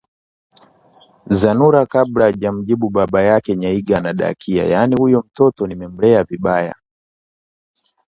[1.39, 6.75] Zanura kabla hajamjibu baba yake Nyajige anadakia yaani huyo mtoto nimemlea vibaya